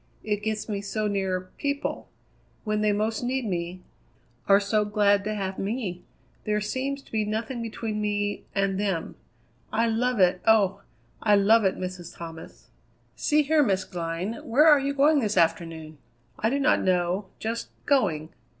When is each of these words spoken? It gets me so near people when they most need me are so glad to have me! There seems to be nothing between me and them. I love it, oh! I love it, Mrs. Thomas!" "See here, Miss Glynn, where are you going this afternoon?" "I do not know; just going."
It 0.23 0.41
gets 0.41 0.67
me 0.67 0.81
so 0.81 1.05
near 1.07 1.49
people 1.59 2.09
when 2.63 2.81
they 2.81 2.91
most 2.91 3.21
need 3.21 3.45
me 3.45 3.81
are 4.47 4.59
so 4.59 4.83
glad 4.83 5.23
to 5.25 5.35
have 5.35 5.59
me! 5.59 6.01
There 6.43 6.59
seems 6.59 7.03
to 7.03 7.11
be 7.11 7.23
nothing 7.23 7.61
between 7.61 8.01
me 8.01 8.43
and 8.55 8.79
them. 8.79 9.13
I 9.71 9.85
love 9.85 10.19
it, 10.19 10.41
oh! 10.47 10.81
I 11.21 11.35
love 11.35 11.65
it, 11.65 11.77
Mrs. 11.77 12.17
Thomas!" 12.17 12.71
"See 13.15 13.43
here, 13.43 13.61
Miss 13.61 13.83
Glynn, 13.83 14.39
where 14.43 14.65
are 14.65 14.79
you 14.79 14.95
going 14.95 15.19
this 15.19 15.37
afternoon?" 15.37 15.99
"I 16.39 16.49
do 16.49 16.59
not 16.59 16.81
know; 16.81 17.27
just 17.37 17.69
going." 17.85 18.29